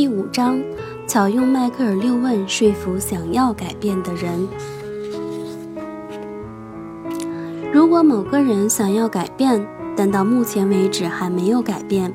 [0.00, 0.58] 第五章，
[1.06, 4.48] 巧用迈克尔六问说服想要改变的人。
[7.70, 9.62] 如果某个人想要改变，
[9.94, 12.10] 但到目前为止还没有改变，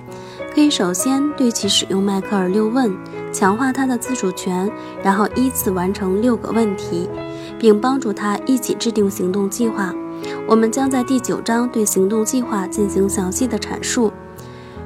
[0.51, 2.91] 可以首先对其使用迈克尔六问，
[3.31, 4.67] 强化他的自主权，
[5.03, 7.07] 然后依次完成六个问题，
[7.59, 9.93] 并帮助他一起制定行动计划。
[10.47, 14.11] 我们将在第九章对行动计划进行详细的阐述。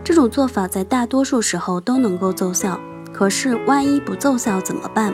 [0.03, 2.79] 这种做法在大多数时候都能够奏效，
[3.19, 5.13] 可是万一不奏效怎么办？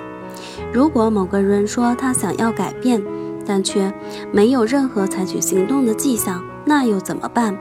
[0.71, 3.03] 如果某个人说他想要改变，
[3.48, 3.91] 但却
[4.31, 7.57] 没有任何采取行动的迹象，那又怎么办？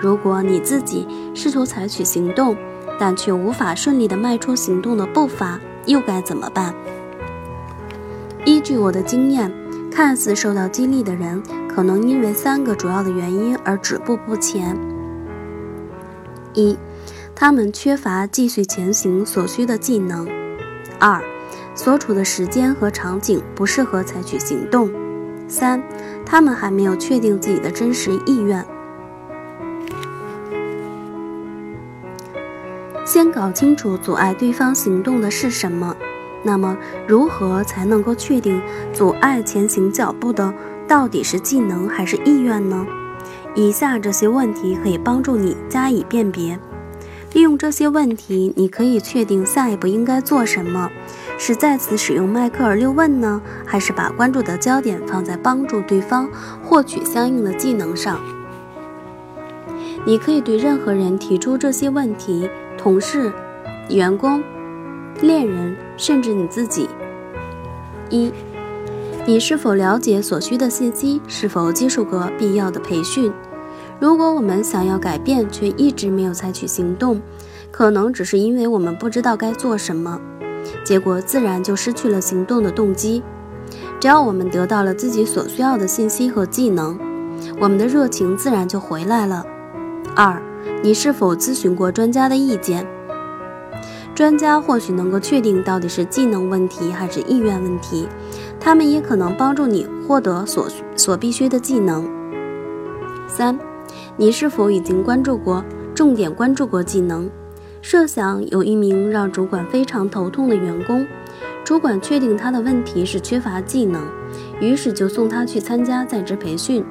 [0.00, 2.56] 如果你自己试图采取行动，
[2.98, 6.74] 但却无法顺利地迈出行动的步伐，又该怎么办？
[8.44, 9.52] 依据我的经验，
[9.88, 14.76] 看似受到激励的人，可能因为三个主要的原因而止步不前。
[16.54, 16.76] 一，
[17.38, 20.26] 他们缺乏继续前行所需的技能；
[20.98, 21.22] 二，
[21.74, 24.88] 所处的时间和场景不适合采取行动；
[25.46, 25.82] 三，
[26.24, 28.64] 他们还没有确定自己的真实意愿。
[33.04, 35.94] 先搞清楚阻碍对方行动的是什么，
[36.42, 36.74] 那么
[37.06, 38.62] 如何才能够确定
[38.94, 40.54] 阻碍前行脚步的
[40.88, 42.86] 到底是技能还是意愿呢？
[43.54, 46.58] 以下这些问题可以帮助你加以辨别。
[47.36, 50.90] 利用这些问题，你可以确定下一步应该做什么：
[51.36, 56.26] 是再次使用迈克尔六问呢，还是把关注的焦点放在帮助对方
[56.64, 58.18] 获取相应的技能上？
[60.06, 63.30] 你可以对任何人提出这些问题：同事、
[63.90, 64.42] 员工、
[65.20, 66.88] 恋人，甚至你自己。
[68.08, 68.32] 一，
[69.26, 71.20] 你是否了解所需的信息？
[71.28, 73.30] 是否接受过必要的培训？
[73.98, 77.20] 如果我们想要改变，却一直没有采取行动，
[77.70, 80.20] 可能只是因为我们不知道该做什么，
[80.84, 83.22] 结果自然就失去了行动的动机。
[83.98, 86.98] 只要我们得到了自己所需要的信息和技能，
[87.58, 89.44] 我们的热情自然就回来了。
[90.14, 90.40] 二，
[90.82, 92.86] 你是否咨询过专家的意见？
[94.14, 98.06] 专家或许能够确定到底是技能问题还是意愿问题，
[98.60, 102.06] 他们也可能帮助你获得所所必须的技能。
[103.26, 103.58] 三。
[104.18, 105.62] 你是否已经关注过、
[105.94, 107.28] 重点关注过技能？
[107.82, 111.06] 设想有一名让主管非常头痛的员工，
[111.62, 114.02] 主管确定他的问题是缺乏技能，
[114.58, 116.84] 于是就送他去参加在职培训。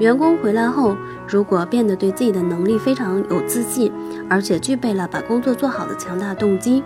[0.00, 0.96] 员工回来后，
[1.28, 3.92] 如果变得对自己的能力非常有自信，
[4.28, 6.82] 而且具备了把工作做好的强大动机，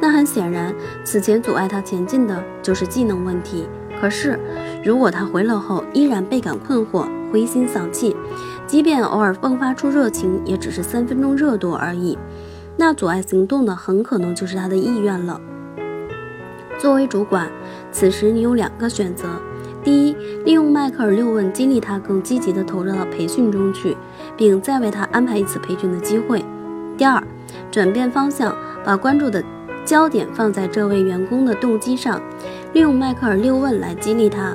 [0.00, 3.68] 那很显然，此前阻碍他前进的就是技能问题。
[4.00, 4.38] 可是，
[4.84, 8.16] 如果他回来后依然倍感困惑，灰心丧气，
[8.66, 12.18] 即便偶尔迸发出热情，也只是三分钟热度而已。
[12.76, 15.40] 那阻碍行动的很可能就是他的意愿了。
[16.78, 17.50] 作为主管，
[17.90, 19.26] 此时你有两个选择：
[19.82, 23.96] 第一，利用迈克尔六问激励他更积极地投入到培训中去，
[24.36, 26.38] 并再为他安排一次培训的机会；
[26.96, 27.20] 第二，
[27.70, 29.42] 转变方向，把关注的
[29.84, 32.20] 焦点放在这位员工的动机上，
[32.72, 34.54] 利用迈克尔六问来激励他